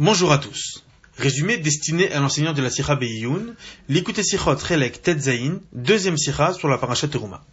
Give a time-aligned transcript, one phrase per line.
[0.00, 0.82] Bonjour à tous.
[1.18, 3.54] Résumé destiné à l'enseignant de la Sira Beyoun,
[3.88, 7.44] l'écoute Sichot Relek Tetzain, deuxième Sira sur la paracha Teruma.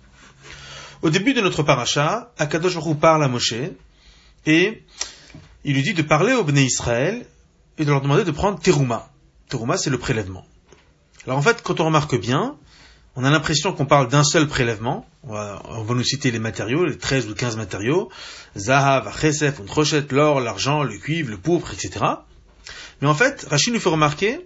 [1.04, 3.54] Au début de notre paracha, Akadosh parle à Moshe
[4.48, 4.82] et
[5.64, 7.28] il lui dit de parler au Bnei Israël
[7.78, 9.12] et de leur demander de prendre Teruma.
[9.48, 10.48] Teruma, c'est le prélèvement.
[11.28, 12.56] Alors en fait, quand on remarque bien,
[13.16, 15.06] on a l'impression qu'on parle d'un seul prélèvement.
[15.22, 15.62] On va,
[15.94, 18.10] nous citer les matériaux, les 13 ou 15 matériaux.
[18.58, 22.04] Zahav, Chesef, Untrochet, l'or, l'argent, le cuivre, le pourpre, etc.
[23.02, 24.40] Mais en fait, Rachid nous fait remarquer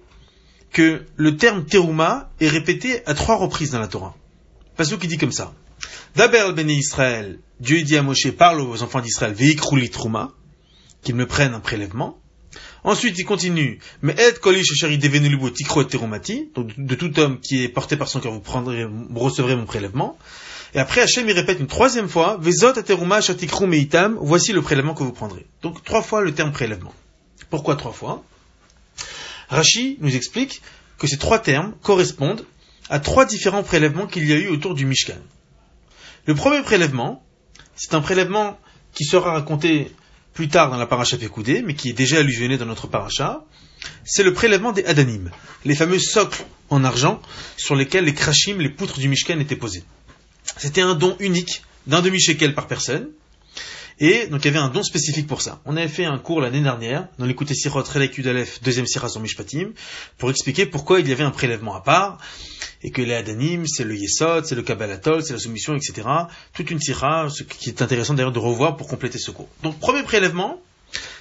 [0.72, 4.16] que le terme terouma est répété à trois reprises dans la Torah.
[4.76, 5.54] Passou qui dit comme ça.
[6.16, 10.32] D'abord, béni Israël, Dieu dit à Moshe, parle aux enfants d'Israël, veikrouli trouma,
[11.02, 12.18] qu'ils me prennent un prélèvement.
[12.84, 17.63] Ensuite, il continue, mais et kolish shari devenulibo tikro terumati, donc de tout homme qui
[17.63, 18.85] est porté par son cœur, vous prendrez,
[19.16, 20.18] recevrez mon prélèvement.
[20.74, 24.94] Et après, Hachem, il répète une troisième fois, vezot ateruma shatikru meitam, voici le prélèvement
[24.94, 25.46] que vous prendrez.
[25.62, 26.94] Donc, trois fois le terme prélèvement.
[27.49, 28.24] Pourquoi trois fois?
[29.49, 30.62] Rashi nous explique
[30.98, 32.46] que ces trois termes correspondent
[32.90, 35.20] à trois différents prélèvements qu'il y a eu autour du Mishkan.
[36.26, 37.24] Le premier prélèvement,
[37.76, 38.60] c'est un prélèvement
[38.93, 39.91] qui sera raconté
[40.34, 43.43] plus tard dans la paracha Pekoudé, mais qui est déjà allusionné dans notre paracha,
[44.04, 45.32] c'est le prélèvement des Adanim,
[45.63, 47.21] les fameux socles en argent
[47.57, 49.84] sur lesquels les krachim, les poutres du Mishkan étaient posées.
[50.57, 53.10] C'était un don unique d'un demi-shekel par personne,
[53.99, 55.62] et donc il y avait un don spécifique pour ça.
[55.65, 59.21] On avait fait un cours l'année dernière, dans l'écouté Sirot Relek Yudalef, deuxième Sirah sur
[59.21, 59.71] Mishpatim,
[60.18, 62.18] pour expliquer pourquoi il y avait un prélèvement à part,
[62.84, 66.07] et que les Adanim, c'est le Yesod, c'est le Kabbalatol, c'est la soumission, etc.
[66.53, 69.50] Toute une Sirah, ce qui est intéressant d'ailleurs de revoir pour compléter ce cours.
[69.63, 70.62] Donc premier prélèvement,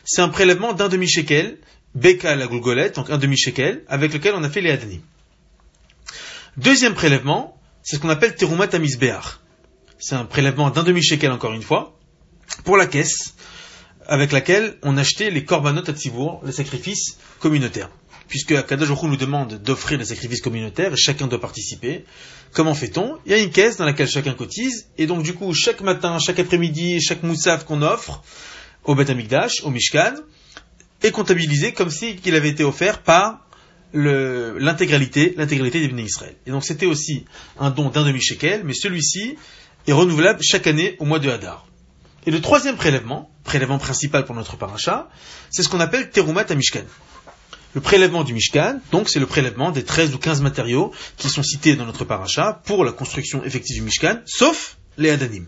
[0.05, 1.59] c'est un prélèvement d'un demi-shekel,
[1.95, 5.01] Beka la Goulgolette, donc un demi-shekel, avec lequel on a fait les Adanim.
[6.57, 9.39] Deuxième prélèvement, c'est ce qu'on appelle Terumat Amisbeach.
[9.99, 11.97] C'est un prélèvement d'un demi-shekel encore une fois,
[12.63, 13.35] pour la caisse
[14.07, 17.91] avec laquelle on achetait les korbanot à Tzibour, les sacrifices communautaires.
[18.29, 22.05] Puisque Akadosh nous demande d'offrir les sacrifices communautaires et chacun doit participer.
[22.53, 23.19] Comment fait-on?
[23.27, 26.19] Il y a une caisse dans laquelle chacun cotise et donc du coup chaque matin,
[26.19, 28.23] chaque après-midi, chaque moussaf qu'on offre
[28.85, 30.15] au Beth Amikdash, au Mishkan,
[31.03, 33.41] est comptabilisé comme si qu'il avait été offert par
[33.93, 36.35] l'intégralité, l'intégralité des bénis Israël.
[36.47, 37.25] Et donc c'était aussi
[37.59, 39.37] un don d'un demi-shekel, mais celui-ci
[39.87, 41.67] est renouvelable chaque année au mois de Hadar.
[42.27, 45.09] Et le troisième prélèvement, prélèvement principal pour notre paracha,
[45.51, 46.85] c'est ce qu'on appelle Terumat à Mishkan.
[47.75, 51.43] Le prélèvement du Mishkan, donc c'est le prélèvement des 13 ou 15 matériaux qui sont
[51.43, 55.47] cités dans notre paracha pour la construction effective du Mishkan, sauf les Adanim.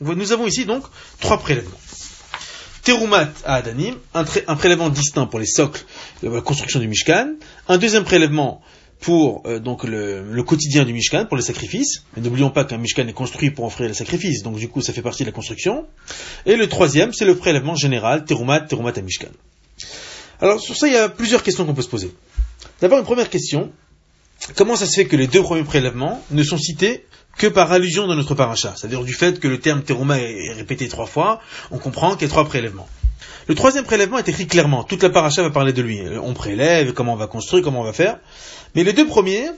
[0.00, 0.84] Nous avons ici donc
[1.20, 1.80] trois prélèvements.
[2.82, 5.84] Terumat à Adanim, un, prélèvement distinct pour les socles,
[6.22, 7.34] la construction du Mishkan,
[7.68, 8.62] un deuxième prélèvement
[9.00, 12.04] pour euh, donc le, quotidien du Mishkan, pour les sacrifices.
[12.16, 14.92] Mais n'oublions pas qu'un Mishkan est construit pour offrir les sacrifices, donc du coup ça
[14.92, 15.86] fait partie de la construction.
[16.44, 19.28] Et le troisième, c'est le prélèvement général, Terumat, Terumat à Mishkan.
[20.40, 22.12] Alors sur ça, il y a plusieurs questions qu'on peut se poser.
[22.80, 23.72] D'abord, une première question,
[24.54, 27.04] comment ça se fait que les deux premiers prélèvements ne sont cités
[27.38, 28.74] que par allusion dans notre paracha?
[28.76, 31.40] C'est-à-dire du fait que le terme Teruma est répété trois fois,
[31.70, 32.88] on comprend qu'il y a trois prélèvements.
[33.48, 34.84] Le troisième prélèvement est écrit clairement.
[34.84, 36.00] Toute la paracha va parler de lui.
[36.22, 38.18] On prélève, comment on va construire, comment on va faire.
[38.74, 39.50] Mais les deux premiers,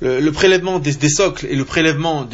[0.00, 2.26] le, prélèvement des, socles et le prélèvement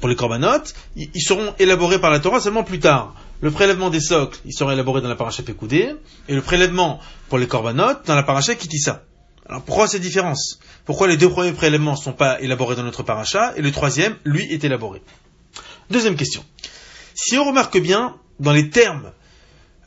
[0.00, 3.14] pour les corbanotes, ils, seront élaborés par la Torah seulement plus tard.
[3.40, 5.94] Le prélèvement des socles, il sera élaboré dans la paracha Pekoudé,
[6.28, 9.02] et le prélèvement pour les corbanotes dans la paracha Kitissa.
[9.48, 10.60] Alors pourquoi ces différences?
[10.84, 14.16] Pourquoi les deux premiers prélèvements ne sont pas élaborés dans notre paracha et le troisième,
[14.24, 15.02] lui, est élaboré?
[15.90, 16.44] Deuxième question.
[17.14, 19.12] Si on remarque bien, dans les termes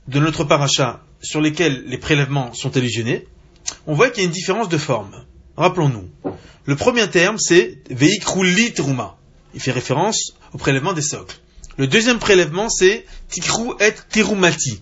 [0.08, 3.28] de notre paracha sur lesquels les prélèvements sont allusionnés,
[3.88, 5.26] on voit qu'il y a une différence de forme.
[5.58, 6.10] Rappelons-nous.
[6.66, 9.18] Le premier terme, c'est Veikrulit Ruma.
[9.54, 11.38] Il fait référence au prélèvement des socles.
[11.78, 14.82] Le deuxième prélèvement, c'est Tikru et Tirumati.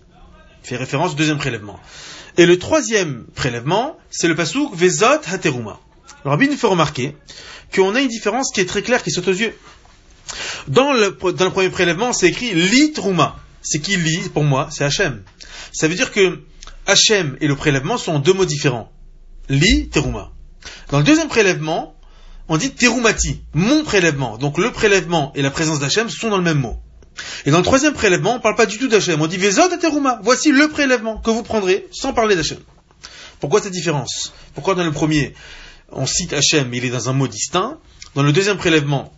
[0.64, 1.80] Il fait référence au deuxième prélèvement.
[2.38, 5.80] Et le troisième prélèvement, c'est le pasouk Vezot Hateruma.
[6.24, 7.16] Le rabbi nous fait remarquer
[7.74, 9.56] qu'on a une différence qui est très claire, qui saute aux yeux.
[10.68, 14.84] Dans le, dans le premier prélèvement, c'est écrit Litruma c'est qui lit pour moi C'est
[14.84, 15.24] Hachem.
[15.72, 16.44] Ça veut dire que
[16.86, 18.92] Hachem et le prélèvement sont deux mots différents.
[19.50, 20.32] Li, teruma.
[20.90, 21.96] Dans le deuxième prélèvement,
[22.50, 24.38] on dit terumati, mon prélèvement.
[24.38, 26.78] Donc le prélèvement et la présence d'Hachem sont dans le même mot.
[27.46, 29.22] Et dans le troisième prélèvement, on ne parle pas du tout d'Hachem.
[29.22, 30.20] On dit Vezot et teruma.
[30.24, 32.60] Voici le prélèvement que vous prendrez sans parler d'Hachem.
[33.40, 34.34] Pourquoi cette différence?
[34.54, 35.34] Pourquoi dans le premier,
[35.92, 37.78] on cite Hachem, il est dans un mot distinct?
[38.16, 39.14] Dans le deuxième prélèvement,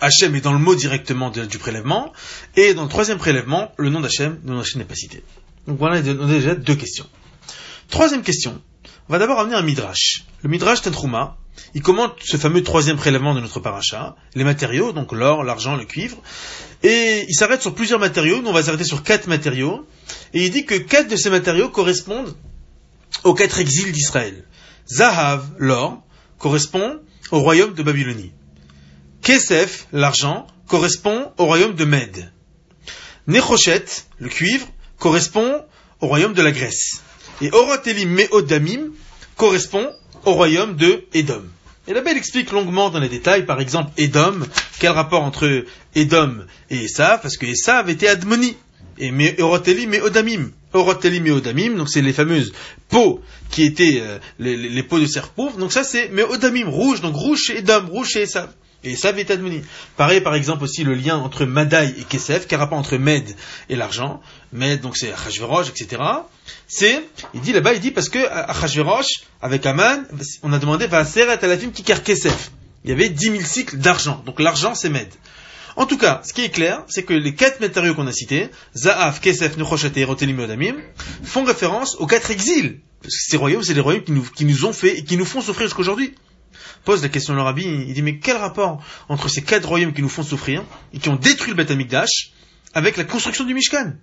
[0.00, 2.12] Hachem est dans le mot directement du prélèvement,
[2.56, 5.22] et dans le troisième prélèvement, le nom d'Hachem, n'est pas cité.
[5.66, 7.06] Donc voilà, on a déjà deux questions.
[7.88, 8.60] Troisième question,
[9.08, 10.24] on va d'abord amener un midrash.
[10.42, 11.36] Le midrash Tentrouma,
[11.74, 15.84] il commente ce fameux troisième prélèvement de notre paracha, les matériaux, donc l'or, l'argent, le
[15.84, 16.18] cuivre,
[16.82, 19.86] et il s'arrête sur plusieurs matériaux, nous on va s'arrêter sur quatre matériaux,
[20.32, 22.34] et il dit que quatre de ces matériaux correspondent
[23.22, 24.44] aux quatre exils d'Israël.
[24.88, 26.02] Zahav, l'or,
[26.38, 27.00] correspond
[27.30, 28.32] au royaume de Babylonie.
[29.24, 32.30] Kesef, l'argent, correspond au royaume de Mède.
[33.26, 33.86] Nechochet,
[34.18, 34.68] le cuivre,
[34.98, 35.64] correspond
[36.02, 37.02] au royaume de la Grèce.
[37.40, 38.90] Et Orotelim Meodamim
[39.36, 39.90] correspond
[40.26, 41.42] au royaume de Édom.
[41.88, 44.40] Et la Belle explique longuement dans les détails, par exemple, Édom,
[44.78, 48.56] quel rapport entre Édom et Esav, parce que Esav était Admoni.
[48.98, 50.50] Et Oroteli Meodamim.
[50.74, 52.52] Oroteli Meodamim, donc c'est les fameuses
[52.90, 55.56] peaux qui étaient euh, les, peaux de pauvre.
[55.56, 58.50] Donc ça c'est Meodamim, rouge, donc rouge chez Édom, rouge chez Esav.
[58.84, 59.62] Et ça est Admoni.
[59.96, 63.24] Pareil, par exemple, aussi le lien entre Madaï et Kesef, rapport entre Med
[63.70, 64.20] et l'argent.
[64.52, 66.02] Med, donc c'est Achashverosh, etc.
[66.68, 67.02] C'est,
[67.32, 70.04] il dit là-bas, il dit parce que Achashverosh, avec Aman,
[70.42, 72.50] on a demandé, va à la film Kikar Kesef.
[72.84, 74.22] Il y avait 10 000 cycles d'argent.
[74.26, 75.08] Donc l'argent, c'est Med.
[75.76, 78.50] En tout cas, ce qui est clair, c'est que les quatre matériaux qu'on a cités,
[78.76, 80.38] Zaaf, Kesef, Nuchoshet et Rotelim
[81.24, 82.80] font référence aux quatre exils.
[83.00, 85.16] Parce que ces royaumes, c'est des royaumes qui nous, qui nous ont fait et qui
[85.16, 86.14] nous font souffrir jusqu'aujourd'hui
[86.84, 89.92] pose la question à le rabbi, il dit mais quel rapport entre ces quatre royaumes
[89.92, 92.32] qui nous font souffrir et qui ont détruit le Beth Amikdash
[92.74, 93.94] avec la construction du Mishkan?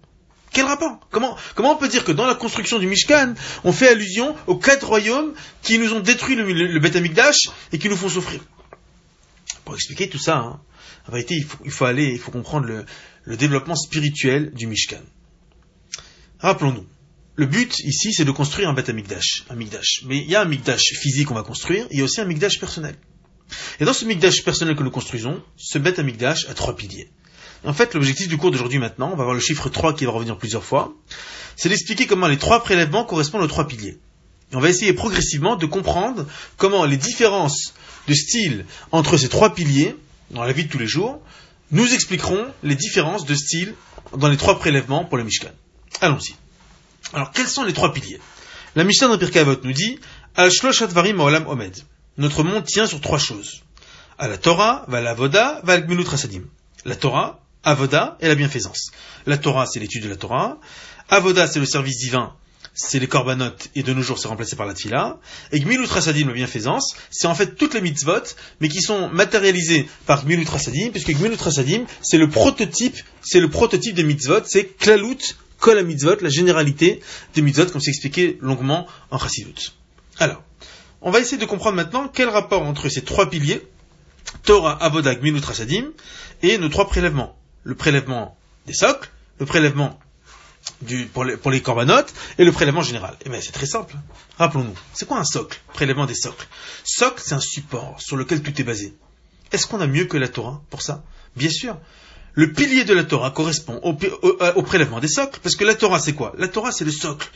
[0.54, 1.00] Quel rapport?
[1.12, 4.58] Comment, comment on peut dire que dans la construction du Mishkan, on fait allusion aux
[4.58, 8.42] quatre royaumes qui nous ont détruit le, le, Amikdash et qui nous font souffrir?
[9.64, 10.60] Pour expliquer tout ça, hein,
[11.08, 12.86] en vérité, il faut, il faut, aller, il faut comprendre le,
[13.24, 15.02] le développement spirituel du Mishkan.
[16.40, 16.86] Rappelons-nous,
[17.42, 20.04] le but ici, c'est de construire un Beth Amikdash, un Mikdash.
[20.06, 22.26] Mais il y a un Mikdash physique qu'on va construire, il y a aussi un
[22.26, 22.94] Mikdash personnel.
[23.80, 27.10] Et dans ce Mikdash personnel que nous construisons, ce Beth Amikdash a trois piliers.
[27.66, 30.12] en fait, l'objectif du cours d'aujourd'hui maintenant, on va voir le chiffre 3 qui va
[30.12, 30.94] revenir plusieurs fois,
[31.56, 33.98] c'est d'expliquer comment les trois prélèvements correspondent aux trois piliers.
[34.52, 36.28] Et on va essayer progressivement de comprendre
[36.58, 37.74] comment les différences
[38.08, 39.96] de style entre ces trois piliers,
[40.30, 41.20] dans la vie de tous les jours,
[41.72, 43.74] nous expliqueront les différences de style
[44.16, 45.50] dans les trois prélèvements pour le Mishkan.
[46.02, 46.36] Allons-y.
[47.14, 48.20] Alors, quels sont les trois piliers?
[48.76, 50.00] La Mishnah dans Pirkei nous dit
[50.36, 50.50] Al
[50.90, 51.76] varim olam omed.
[52.18, 53.64] Notre monde tient sur trois choses.
[54.18, 56.44] À la Torah, va la Voda, va Gmilut Rasadim.
[56.86, 58.92] La Torah, Avoda et la bienfaisance.
[59.26, 60.58] La Torah, c'est l'étude de la Torah.
[61.10, 62.34] Avoda, c'est le service divin,
[62.74, 65.20] c'est les korbanot, et de nos jours, c'est remplacé par la tfila.
[65.52, 68.24] Et Gmilut Rasadim, la bienfaisance, c'est en fait toutes les mitzvot,
[68.62, 73.50] mais qui sont matérialisées par Gmilut Rasadim, puisque Gmilut Rasadim, c'est le prototype, c'est le
[73.50, 77.02] prototype des mitzvot, c'est Klalut Kol la mitzvot, la généralité
[77.36, 79.74] des mitzvot, comme c'est expliqué longuement en Chassidut.
[80.18, 80.44] Alors,
[81.02, 83.62] on va essayer de comprendre maintenant quel rapport entre ces trois piliers,
[84.44, 85.92] Torah, Avodah, Gmilut, Rasadim,
[86.42, 87.38] et nos trois prélèvements.
[87.64, 88.36] Le prélèvement
[88.66, 89.10] des socles,
[89.40, 90.00] le prélèvement
[90.82, 93.16] du, pour, les, pour corbanotes et le prélèvement général.
[93.24, 93.96] Eh bien, c'est très simple.
[94.40, 94.74] Rappelons-nous.
[94.94, 96.48] C'est quoi un socle Prélèvement des socles?
[96.84, 98.96] Socle, c'est un support sur lequel tout est basé.
[99.52, 101.04] Est-ce qu'on a mieux que la Torah pour ça?
[101.36, 101.78] Bien sûr.
[102.34, 106.00] Le pilier de la Torah correspond euh, au, prélèvement des socles, parce que la Torah
[106.00, 106.34] c'est quoi?
[106.38, 107.30] La Torah c'est le socle.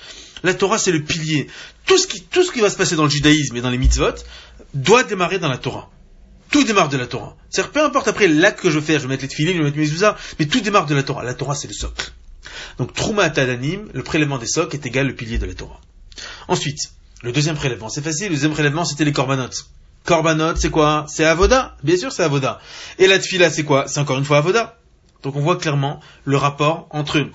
[0.43, 1.47] La Torah c'est le pilier.
[1.85, 3.77] Tout ce, qui, tout ce qui va se passer dans le judaïsme et dans les
[3.77, 4.15] mitzvot
[4.73, 5.89] doit démarrer dans la Torah.
[6.49, 7.35] Tout démarre de la Torah.
[7.49, 9.57] C'est-à-dire, peu importe après l'acte que je vais faire, je vais mettre les filets, je
[9.57, 11.23] vais mettre mes zuzas, mais tout démarre de la Torah.
[11.23, 12.11] La Torah c'est le socle.
[12.77, 15.81] Donc, Trouma Tadanim, le prélèvement des socles est égal au pilier de la Torah.
[16.47, 16.79] Ensuite,
[17.23, 19.65] le deuxième prélèvement, c'est facile, le deuxième prélèvement c'était les corbanotes.
[20.05, 21.05] Korbanot, c'est quoi?
[21.09, 22.59] C'est Avoda Bien sûr, c'est Avoda.
[22.99, 23.87] Et la tfila, c'est quoi?
[23.87, 24.77] C'est encore une fois Avoda.
[25.25, 27.27] Donc on voit clairement le rapport entre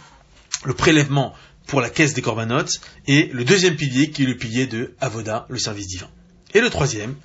[0.65, 1.35] le prélèvement
[1.67, 5.47] pour la caisse des corbanotes et le deuxième pilier qui est le pilier de Avoda,
[5.49, 6.09] le service divin.
[6.55, 7.17] Et le troisième,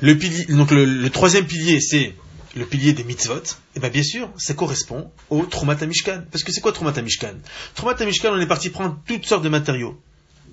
[0.00, 2.16] le pilier, troisième pilier c'est
[2.56, 6.24] le pilier des mitzvot, et eh bien bien sûr, ça correspond au Trumatamishkan.
[6.32, 7.34] Parce que c'est quoi Trumatamishkan
[7.76, 10.02] Trumatamishkan, on est parti prendre toutes sortes de matériaux.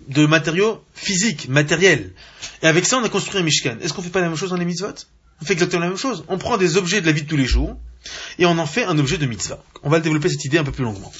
[0.09, 2.11] De matériaux physiques, matériels.
[2.61, 3.77] Et avec ça, on a construit un Mishkan.
[3.81, 4.93] Est-ce qu'on fait pas la même chose dans les mitzvot?
[5.41, 6.23] On fait exactement la même chose.
[6.27, 7.77] On prend des objets de la vie de tous les jours,
[8.39, 9.63] et on en fait un objet de mitzvah.
[9.83, 11.11] On va développer cette idée un peu plus longuement.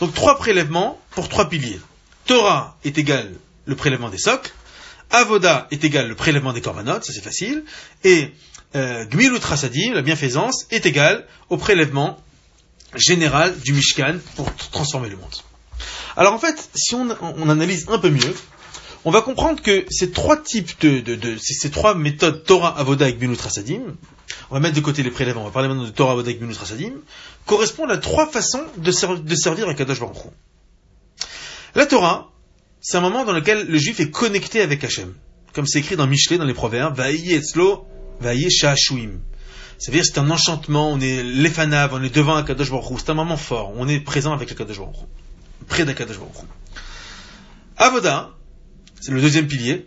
[0.00, 1.80] Donc trois prélèvements pour trois piliers.
[2.26, 3.32] Torah est égal
[3.66, 4.52] le prélèvement des socles,
[5.10, 7.64] Avoda est égal le prélèvement des corbanotes, ça c'est facile,
[8.04, 8.32] et
[8.76, 9.06] euh,
[9.94, 12.18] la bienfaisance, est égal au prélèvement
[12.94, 15.34] général du Mishkan pour transformer le monde.
[16.16, 17.10] Alors en fait, si on,
[17.48, 18.34] analyse un peu mieux,
[19.04, 23.38] on va comprendre que ces trois types de, ces, trois méthodes Torah, Avoda et Gmilut
[24.50, 26.58] on va mettre de côté les prélèvements, on va parler maintenant de Torah, Vodek, Minus,
[26.58, 26.92] Rasadim,
[27.46, 30.16] correspondent à trois façons de, servir à Kadosh Baruch
[31.74, 32.30] La Torah,
[32.80, 35.14] c'est un moment dans lequel le juif est connecté avec Hachem.
[35.52, 37.86] Comme c'est écrit dans Michelet, dans les proverbes, Vaïe etzlo,
[38.20, 38.48] Vaïe.
[38.50, 43.36] C'est-à-dire, c'est un enchantement, on est l'efanav, on est devant Akadosh Baruch c'est un moment
[43.36, 44.96] fort, on est présent avec Akadosh Baruch
[45.68, 46.34] près d'Akadosh Baruch
[47.76, 48.30] Avoda,
[49.00, 49.86] c'est le deuxième pilier,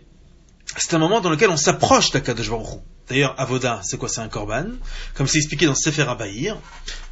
[0.76, 4.08] c'est un moment dans lequel on s'approche d'Akadosh Baruch D'ailleurs, Avoda, c'est quoi?
[4.08, 4.66] C'est un korban.
[5.14, 6.56] Comme c'est expliqué dans Sefer Abaïr,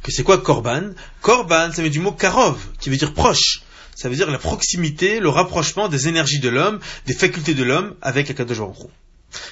[0.01, 0.93] que c'est quoi korban?
[1.21, 3.61] Korban, ça vient du mot karov, qui veut dire proche.
[3.95, 7.95] Ça veut dire la proximité, le rapprochement des énergies de l'homme, des facultés de l'homme
[8.01, 8.89] avec Akadosh Baruch.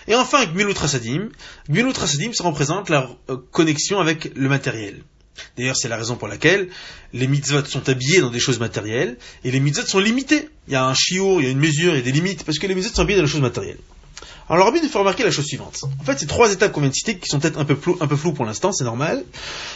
[0.07, 1.29] Et enfin, Gmilut Rasadim.
[1.69, 5.03] Gmilut Rasadim, ça représente la euh, connexion avec le matériel.
[5.57, 6.69] D'ailleurs, c'est la raison pour laquelle
[7.13, 10.49] les mitzvot sont habillés dans des choses matérielles et les mitzvot sont limités.
[10.67, 12.43] Il y a un chiot, il y a une mesure, il y a des limites
[12.43, 13.79] parce que les mitzvot sont habillés dans des choses matérielles.
[14.49, 15.83] Alors, Rabbi nous fait remarquer la chose suivante.
[15.99, 18.33] En fait, ces trois étapes qu'on vient de citer, qui sont peut-être un peu floues
[18.33, 19.23] pour l'instant, c'est normal.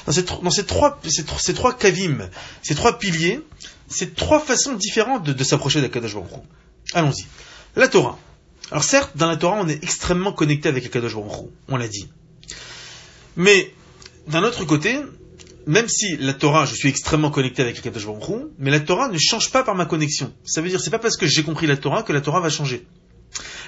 [0.08, 2.28] Dans ces, ces trois, ces, ces, trois kavim,
[2.64, 3.40] ces trois piliers,
[3.88, 6.30] c'est trois façons différentes de, de s'approcher d'Akadosh Baruch
[6.94, 7.26] Allons-y.
[7.76, 8.18] La Torah.
[8.72, 12.10] Alors certes, dans la Torah, on est extrêmement connecté avec Akadosh Baruch on l'a dit.
[13.36, 13.72] Mais,
[14.28, 15.00] d'un autre côté,
[15.66, 18.24] même si la Torah, je suis extrêmement connecté avec Akadosh Baruch
[18.58, 20.34] mais la Torah ne change pas par ma connexion.
[20.44, 22.50] Ça veut dire, c'est pas parce que j'ai compris la Torah que la Torah va
[22.50, 22.86] changer.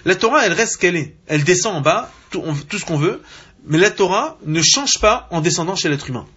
[0.03, 1.15] La Torah, elle reste qu'elle est.
[1.27, 3.21] Elle descend en bas, tout, tout ce qu'on veut,
[3.65, 6.27] mais la Torah ne change pas en descendant chez l'être humain.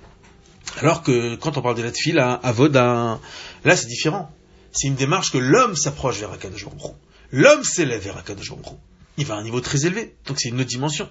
[0.81, 3.19] Alors que quand on parle de la tfila, avoda,
[3.65, 4.31] là c'est différent.
[4.73, 6.95] C'est une démarche que l'homme s'approche vers Akadosh Baruch
[7.33, 8.79] L'homme s'élève vers Akadosh Baruch
[9.17, 11.09] Il va à un niveau très élevé, donc c'est une autre dimension.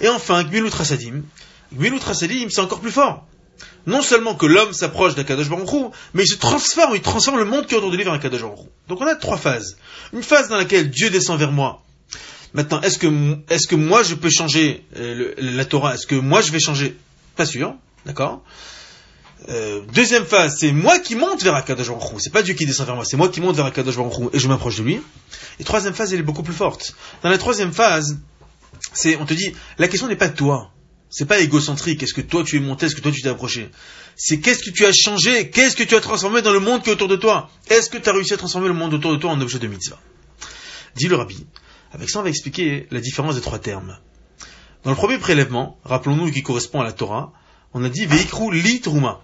[0.00, 1.22] Et enfin, Gmilut Rasadim.
[1.72, 3.26] Gmilut Rasadim, c'est encore plus fort.
[3.86, 7.66] Non seulement que l'homme s'approche d'Akadosh Baruch mais il se transforme, il transforme le monde
[7.66, 9.76] qui est autour de lui vers Akadosh Baruch Donc on a trois phases.
[10.12, 11.82] Une phase dans laquelle Dieu descend vers moi.
[12.54, 15.94] Maintenant, est-ce que, est-ce que moi je peux changer euh, la Torah?
[15.94, 16.96] Est-ce que moi je vais changer?
[17.36, 17.74] Pas sûr,
[18.06, 18.42] d'accord?
[19.48, 22.86] Euh, deuxième phase, c'est moi qui monte vers Akadosh Baruch C'est pas Dieu qui descend
[22.86, 25.00] vers moi, c'est moi qui monte vers Akadosh Baruch et je m'approche de lui.
[25.58, 26.94] Et troisième phase, elle est beaucoup plus forte.
[27.22, 28.18] Dans la troisième phase,
[28.92, 30.70] c'est, on te dit, la question n'est pas toi.
[31.16, 32.02] C'est pas égocentrique.
[32.02, 33.70] Est-ce que toi tu es monté, est-ce que toi tu t'es approché?
[34.16, 36.90] C'est qu'est-ce que tu as changé, qu'est-ce que tu as transformé dans le monde qui
[36.90, 37.50] est autour de toi?
[37.70, 39.68] Est-ce que tu as réussi à transformer le monde autour de toi en objet de
[39.68, 40.00] mitzvah?
[40.96, 41.46] Dit le rabbi.
[41.92, 43.96] Avec ça, on va expliquer la différence des trois termes.
[44.82, 47.32] Dans le premier prélèvement, rappelons-nous qui correspond à la Torah,
[47.74, 49.20] on a dit Veikru li truma.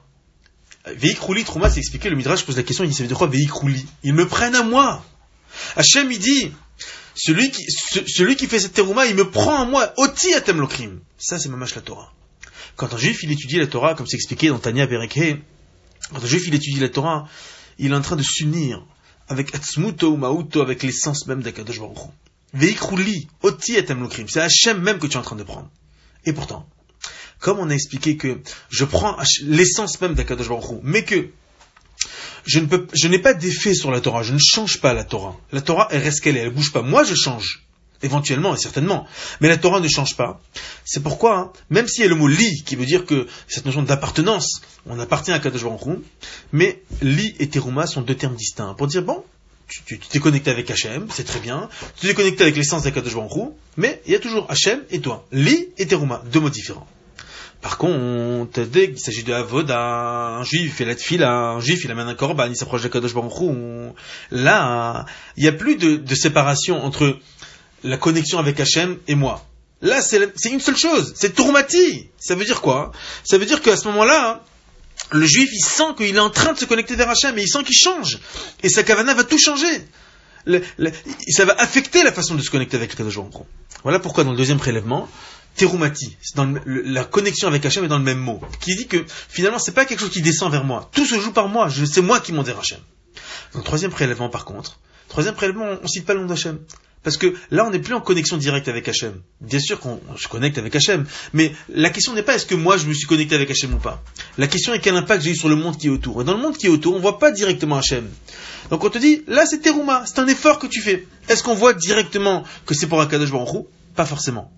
[0.87, 4.15] Veikrouli, Trouma, c'est expliqué, le Midrash pose la question, il dit, ça quoi Veikrouli Ils
[4.15, 5.05] me prennent à moi.
[5.77, 6.53] Hachem, il dit,
[7.15, 7.51] celui
[8.37, 11.01] qui, fait cette terouma, il me prend à moi, oti atem lokrim.
[11.19, 12.13] Ça, c'est mamash la Torah.
[12.77, 15.39] Quand un juif, il étudie la Torah, comme c'est expliqué dans Tanya Berekhe,
[16.13, 17.29] quand un juif, il étudie la Torah,
[17.79, 18.85] il est en train de s'unir
[19.29, 21.99] avec Atzmuto ou Mauto, avec l'essence même d'Akadosh Baruch
[22.53, 24.29] Veikrouli, oti atem lokrim.
[24.29, 25.71] C'est Hachem même que tu es en train de prendre.
[26.25, 26.67] Et pourtant,
[27.39, 28.41] comme on a expliqué que
[28.71, 31.31] je prends l'essence même d'Akadosh Baruch mais que
[32.45, 35.05] je ne peux, je n'ai pas d'effet sur la Torah, je ne change pas la
[35.05, 35.37] Torah.
[35.53, 36.83] La Torah, elle reste qu'elle est, elle bouge pas.
[36.83, 37.63] Moi, je change.
[38.03, 39.07] Éventuellement et certainement.
[39.41, 40.41] Mais la Torah ne change pas.
[40.87, 43.67] C'est pourquoi, hein, même s'il y a le mot li, qui veut dire que cette
[43.67, 45.99] notion d'appartenance, on appartient à Kadosh Baruch
[46.53, 48.73] mais li et teruma sont deux termes distincts.
[48.73, 49.23] Pour dire, bon,
[49.69, 51.69] tu t'es connecté avec Hachem, c'est très bien.
[52.01, 55.27] Tu t'es connecté avec l'essence d'Akadosh Baruch mais il y a toujours Hachem et toi.
[55.31, 56.87] Li et teruma, deux mots différents.
[57.63, 61.91] Par contre, dès qu'il s'agit de Avoda, un juif fait la tfila, un juif il
[61.91, 63.35] amène un korban, il s'approche de Kadosh Baruch
[64.31, 65.05] là,
[65.37, 67.19] il n'y a plus de, séparation entre
[67.85, 69.45] la connexion avec Hachem et moi.
[69.83, 72.09] Là, c'est une seule chose, c'est tourmati.
[72.19, 72.93] Ça veut dire quoi?
[73.25, 74.43] Ça veut dire qu'à ce moment-là,
[75.13, 77.49] le juif, il sent qu'il est en train de se connecter vers Hachem, et il
[77.49, 78.21] sent qu'il change.
[78.63, 79.85] Et sa kavana va tout changer.
[81.29, 83.35] ça va affecter la façon de se connecter avec Kadosh Baruch
[83.83, 85.09] Voilà pourquoi dans le deuxième prélèvement,
[85.57, 89.59] terumati, dans la connexion avec Hachem est dans le même mot, qui dit que finalement
[89.59, 92.21] c'est pas quelque chose qui descend vers moi, tout se joue par moi, c'est moi
[92.21, 92.79] qui monte vers Hachem.
[93.53, 94.79] Dans le troisième prélèvement par contre,
[95.09, 96.59] troisième prélèvement on, ne cite pas le nom d'Hachem,
[97.03, 99.21] parce que là on n'est plus en connexion directe avec Hachem.
[99.41, 102.77] Bien sûr qu'on se connecte avec Hachem, mais la question n'est pas est-ce que moi
[102.77, 104.03] je me suis connecté avec Hachem ou pas?
[104.39, 106.21] La question est quel impact j'ai eu sur le monde qui est autour.
[106.21, 108.09] Et dans le monde qui est autour, on voit pas directement Hachem.
[108.71, 111.07] Donc on te dit, là c'est Teruma, c'est un effort que tu fais.
[111.29, 113.67] Est-ce qu'on voit directement que c'est pour Akadosh Baruch
[113.97, 114.53] Pas forcément.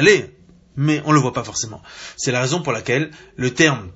[0.00, 0.32] L'est,
[0.76, 1.82] mais on ne le voit pas forcément.
[2.16, 3.90] C'est la raison pour laquelle le terme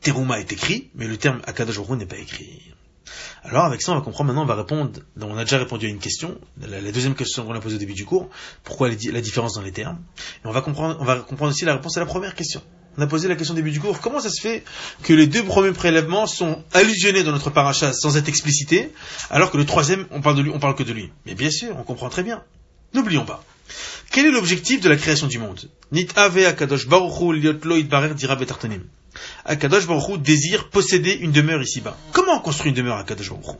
[0.00, 2.72] Teruma est écrit, mais le terme Akadosh n'est pas écrit.
[3.44, 5.88] Alors avec ça, on va comprendre maintenant, on va répondre, on a déjà répondu à
[5.88, 8.28] une question, la, deuxième question qu'on a posée au début du cours,
[8.64, 9.98] pourquoi la différence dans les termes,
[10.44, 12.62] et on va comprendre, on va comprendre aussi la réponse à la première question.
[12.98, 14.64] On a posé la question au début du cours, comment ça se fait
[15.04, 18.92] que les deux premiers prélèvements sont allusionnés dans notre paracha sans être explicités,
[19.30, 21.12] alors que le troisième, on parle on parle que de lui?
[21.24, 22.42] Mais bien sûr, on comprend très bien.
[22.94, 23.44] N'oublions pas.
[24.10, 25.70] Quel est l'objectif de la création du monde?
[25.92, 27.38] Nit ave akadosh baruchu
[28.14, 28.84] dira betartanim.
[29.44, 31.96] Akadosh baruchu désire posséder une demeure ici-bas.
[32.12, 33.58] Comment on construit une demeure à Akadosh baruchu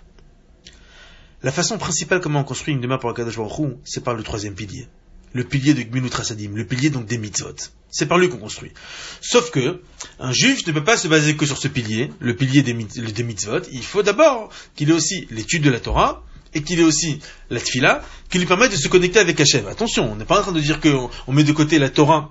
[1.42, 4.54] La façon principale comment on construit une demeure pour Akadosh baruchu, c'est par le troisième
[4.54, 4.88] pilier.
[5.34, 7.54] Le pilier de Gmilut Rasadim, le pilier donc des mitzvot.
[7.90, 8.72] C'est par lui qu'on construit.
[9.20, 9.82] Sauf que,
[10.18, 13.60] un juif ne peut pas se baser que sur ce pilier, le pilier des mitzvot.
[13.70, 16.24] Il faut d'abord qu'il ait aussi l'étude de la Torah,
[16.54, 19.66] et qu'il ait aussi la tfila, qui lui permet de se connecter avec Hachem.
[19.66, 22.30] Attention, on n'est pas en train de dire qu'on met de côté la Torah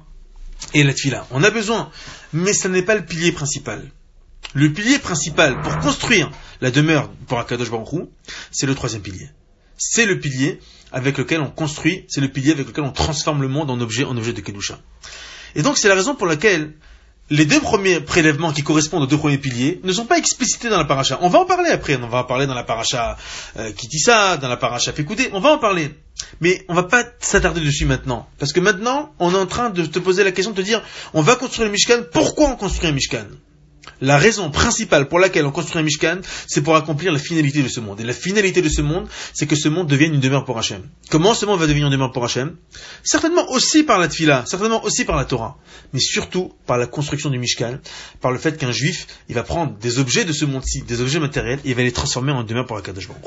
[0.74, 1.28] et la tfila.
[1.32, 1.92] On a besoin,
[2.34, 3.92] mais ce n'est pas le pilier principal.
[4.54, 6.32] Le pilier principal pour construire
[6.62, 8.08] la demeure pour Akadosh Baruch
[8.52, 9.30] c'est le troisième pilier.
[9.78, 10.60] C'est le pilier
[10.92, 14.04] avec lequel on construit, c'est le pilier avec lequel on transforme le monde en objet,
[14.04, 14.80] en objet de Kedusha.
[15.56, 16.74] Et donc c'est la raison pour laquelle
[17.30, 20.78] les deux premiers prélèvements qui correspondent aux deux premiers piliers ne sont pas explicités dans
[20.78, 21.18] la paracha.
[21.22, 23.18] On va en parler après, on va en parler dans la paracha
[23.58, 23.72] euh,
[24.42, 25.92] dans la paracha Fekoudé, on va en parler.
[26.42, 28.28] Mais on va pas s'attarder dessus maintenant.
[28.40, 30.82] Parce que maintenant, on est en train de te poser la question de te dire,
[31.14, 33.26] on va construire le Mishkan, pourquoi on construit un Mishkan?
[34.02, 37.68] La raison principale pour laquelle on construit un Mishkan, c'est pour accomplir la finalité de
[37.68, 38.00] ce monde.
[38.00, 40.84] Et la finalité de ce monde, c'est que ce monde devienne une demeure pour Hachem.
[41.10, 42.56] Comment ce monde va devenir une demeure pour Hachem?
[43.04, 45.58] Certainement aussi par la Tfila, certainement aussi par la Torah,
[45.94, 47.80] mais surtout par la construction du Mishkan,
[48.22, 51.20] par le fait qu'un juif, il va prendre des objets de ce monde-ci, des objets
[51.20, 53.18] matériels, et il va les transformer en demeure pour la Baruch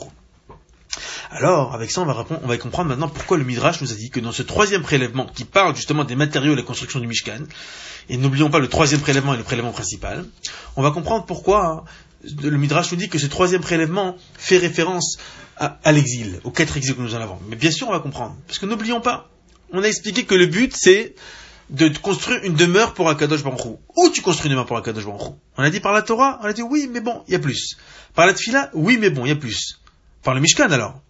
[1.30, 4.10] alors, avec ça, on va, on va comprendre maintenant pourquoi le Midrash nous a dit
[4.10, 7.06] que dans ce troisième prélèvement, qui parle justement des matériaux et de la construction du
[7.06, 7.44] Mishkan,
[8.08, 10.24] et n'oublions pas le troisième prélèvement et le prélèvement principal,
[10.74, 11.84] on va comprendre pourquoi
[12.42, 15.18] le Midrash nous dit que ce troisième prélèvement fait référence
[15.56, 17.38] à, l'exil, aux quatre exils que nous en avons.
[17.48, 18.34] Mais bien sûr, on va comprendre.
[18.46, 19.28] Parce que n'oublions pas,
[19.72, 21.14] on a expliqué que le but, c'est
[21.68, 25.34] de construire une demeure pour Akadosh Baruch Où tu construis une demeure pour Akadosh Baruch
[25.56, 27.38] On a dit par la Torah, on a dit oui, mais bon, il y a
[27.38, 27.76] plus.
[28.14, 29.78] Par la Tfila, oui, mais bon, il y a plus.
[30.22, 31.00] Par le Mishkan alors.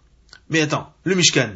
[0.50, 1.52] Mais attends, le Mishkan,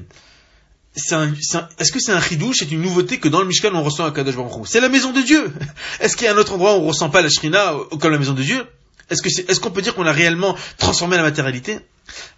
[0.97, 4.13] est-ce que c'est un chidouche, c'est une nouveauté que dans le Mishkan on ressent un
[4.13, 5.53] Kadosh Baruch C'est la maison de Dieu.
[6.01, 8.19] Est-ce qu'il y a un autre endroit où on ressent pas la Shrina comme la
[8.19, 8.65] maison de Dieu?
[9.11, 11.81] Est-ce qu'on peut dire qu'on a réellement transformé la matérialité?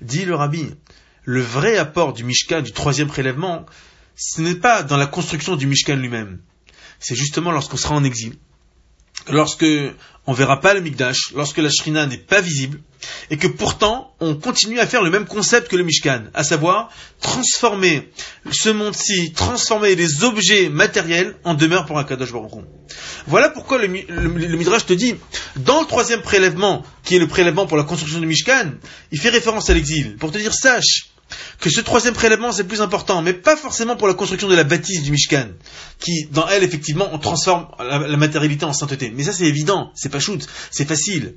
[0.01, 0.71] Dit le Rabbi,
[1.25, 3.67] le vrai apport du Mishkan, du troisième prélèvement,
[4.17, 6.41] ce n'est pas dans la construction du Mishkan lui-même.
[6.99, 8.37] C'est justement lorsqu'on sera en exil,
[9.29, 9.67] lorsque
[10.27, 12.81] on verra pas le Mikdash, lorsque la Shrina n'est pas visible,
[13.31, 16.91] et que pourtant on continue à faire le même concept que le Mishkan, à savoir
[17.21, 18.11] transformer
[18.51, 22.51] ce monde-ci, transformer les objets matériels en demeure pour un Kadosh Baruch
[23.27, 25.15] Voilà pourquoi le, le, Midrash te dit,
[25.57, 28.73] dans le troisième prélèvement, qui est le prélèvement pour la construction du Mishkan,
[29.13, 31.11] il fait référence à l'exil, pour te dire, sache,
[31.61, 34.65] que ce troisième prélèvement c'est plus important, mais pas forcément pour la construction de la
[34.65, 35.49] bâtisse du Mishkan,
[35.99, 39.13] qui dans elle effectivement on transforme la, matérialité en sainteté.
[39.15, 41.35] Mais ça c'est évident, c'est pas shoot, c'est facile.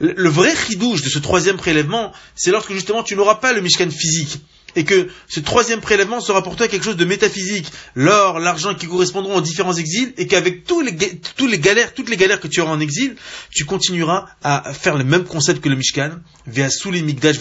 [0.00, 3.90] Le, vrai chidouche de ce troisième prélèvement, c'est lorsque justement tu n'auras pas le Mishkan
[3.90, 4.40] physique,
[4.76, 8.86] et que ce troisième prélèvement sera pour toi quelque chose de métaphysique, l'or, l'argent qui
[8.86, 12.72] correspondront aux différents exils, et qu'avec tous les, galères, toutes les galères que tu auras
[12.72, 13.16] en exil,
[13.50, 17.36] tu continueras à faire le même concept que le Mishkan, via sous Migdash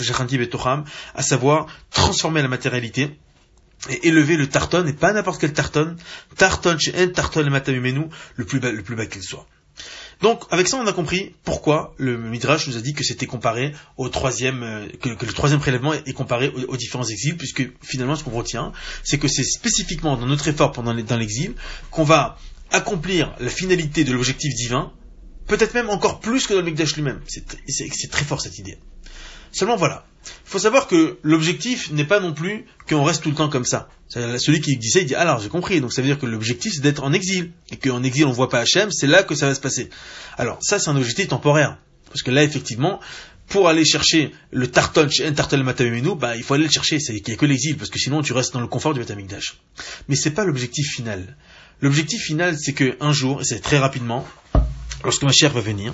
[1.16, 3.12] à savoir transformer la matérialité,
[3.90, 5.96] et élever le tarton, et pas n'importe quel tarton,
[6.36, 9.48] tarton chez un tarton le le plus bas, le plus bas qu'il soit.
[10.22, 13.74] Donc, avec ça, on a compris pourquoi le Midrash nous a dit que c'était comparé
[13.96, 18.24] au troisième, euh, que, le troisième prélèvement est comparé aux, différents exils, puisque finalement, ce
[18.24, 21.54] qu'on retient, c'est que c'est spécifiquement dans notre effort pendant dans l'exil
[21.92, 22.38] qu'on va
[22.72, 24.92] accomplir la finalité de l'objectif divin,
[25.48, 27.22] peut-être même encore plus que dans le Mikdash lui-même.
[27.28, 28.78] C'est très fort cette idée.
[29.52, 33.36] Seulement voilà, il faut savoir que l'objectif n'est pas non plus qu'on reste tout le
[33.36, 33.90] temps comme ça.
[34.10, 35.82] Celui qui dit ça, il dit alors j'ai compris.
[35.82, 38.50] Donc ça veut dire que l'objectif c'est d'être en exil et qu'en exil on voit
[38.50, 39.90] pas Hachem, c'est là que ça va se passer.
[40.38, 43.00] Alors ça c'est un objectif temporaire parce que là effectivement
[43.48, 47.00] pour aller chercher le tarton un tarton matamemenu, bah il faut aller le chercher.
[47.00, 49.00] C'est qu'il n'y a que l'exil parce que sinon tu restes dans le confort du
[49.00, 49.60] Betamikdash.
[50.08, 51.38] Mais c'est pas l'objectif final.
[51.82, 54.28] L'objectif final c'est que un jour et c'est très rapidement
[55.04, 55.94] lorsque ma chère va venir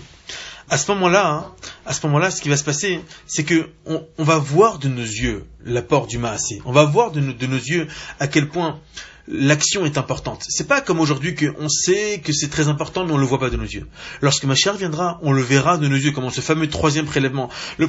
[0.69, 1.45] à ce moment-là, hein,
[1.85, 5.03] à ce moment-là, ce qui va se passer, c'est que on, va voir de nos
[5.03, 6.61] yeux l'apport du Maasé.
[6.65, 7.87] On va voir de, nos yeux
[8.19, 8.79] à quel point
[9.27, 10.43] l'action est importante.
[10.47, 13.49] C'est pas comme aujourd'hui qu'on sait que c'est très important, mais on le voit pas
[13.49, 13.87] de nos yeux.
[14.21, 17.49] Lorsque ma chère viendra, on le verra de nos yeux, comme ce fameux troisième prélèvement,
[17.77, 17.87] le,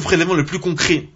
[0.00, 1.08] prélèvement le plus concret,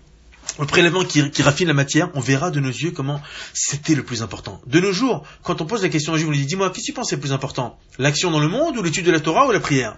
[0.59, 3.21] le prélèvement qui, raffine la matière, on verra de nos yeux comment
[3.55, 4.61] c'était le plus important.
[4.67, 6.71] De nos jours, quand on pose la question à un juif, on lui dit, dis-moi,
[6.71, 7.79] qu'est-ce que tu penses est le plus important?
[7.99, 9.97] L'action dans le monde ou l'étude de la Torah ou la prière?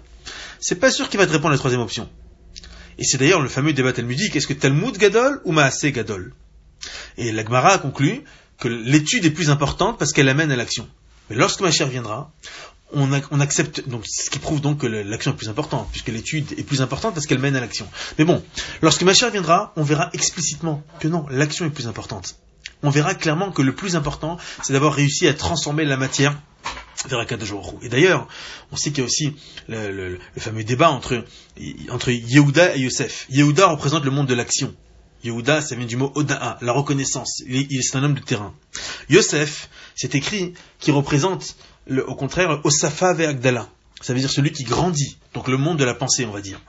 [0.61, 2.09] C'est pas sûr qu'il va te répondre à la troisième option.
[2.99, 6.35] Et c'est d'ailleurs le fameux débat talmudique, est-ce que Talmud Gadol ou Maaseh Gadol?
[7.17, 8.23] Et l'Agmara a conclu
[8.59, 10.88] que l'étude est plus importante parce qu'elle amène à l'action.
[11.31, 12.33] Mais lorsque ma chère viendra,
[12.94, 16.62] on, accepte, donc, ce qui prouve donc que l'action est plus importante, puisque l'étude est
[16.62, 17.88] plus importante parce qu'elle mène à l'action.
[18.18, 18.42] Mais bon,
[18.83, 22.37] lorsque ma chère viendra, on verra explicitement que non, l'action est plus importante.
[22.83, 26.37] On verra clairement que le plus important, c'est d'avoir réussi à transformer la matière
[27.09, 27.26] vers
[27.83, 28.28] Et d'ailleurs,
[28.70, 29.35] on sait qu'il y a aussi
[29.68, 31.24] le, fameux débat entre,
[31.90, 33.26] entre Yehuda et Yosef.
[33.31, 34.74] Yehuda représente le monde de l'action.
[35.24, 37.42] Yehuda, ça vient du mot Oda'a, la reconnaissance.
[37.46, 38.55] Il est, un homme de terrain.
[39.09, 41.57] Yosef, c'est écrit qui représente,
[41.90, 43.68] au contraire, Osafa ve Agdala.
[44.01, 45.16] Ça veut dire celui qui grandit.
[45.35, 46.61] Donc le monde de la pensée, on va dire.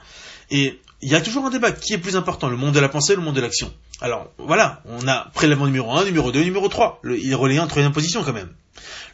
[0.51, 1.71] Et il y a toujours un débat.
[1.71, 3.73] Qui est plus important, le monde de la pensée ou le monde de l'action?
[4.01, 4.81] Alors, voilà.
[4.85, 7.01] On a prélèvement numéro 1, numéro 2, numéro 3.
[7.05, 8.49] il est relayé en troisième position quand même.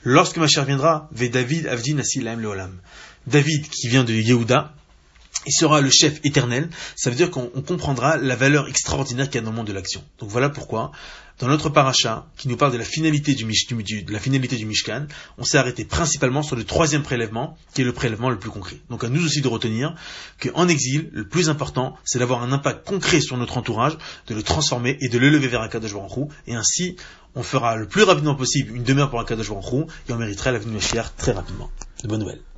[0.03, 2.79] Lorsque ma chère viendra, ve David avdin le Leolam.
[3.27, 4.73] David, qui vient de Yehuda,
[5.45, 9.38] il sera le chef éternel, ça veut dire qu'on comprendra la valeur extraordinaire qu'il y
[9.39, 10.03] a dans le monde de l'action.
[10.19, 10.91] Donc voilà pourquoi,
[11.39, 13.45] dans notre paracha, qui nous parle de la finalité du,
[14.19, 18.30] finalité du Mishkan, on s'est arrêté principalement sur le troisième prélèvement, qui est le prélèvement
[18.30, 18.78] le plus concret.
[18.89, 19.95] Donc à nous aussi de retenir
[20.41, 23.97] qu'en exil, le plus important, c'est d'avoir un impact concret sur notre entourage,
[24.28, 26.97] de le transformer et de le lever vers Akadosh Baruch et ainsi,
[27.36, 30.60] on fera le plus rapidement possible une demeure pour Akadosh Baruch et on mériterait la
[30.60, 31.69] venue de très rapidement.
[32.04, 32.48] De bonnes nouvelles.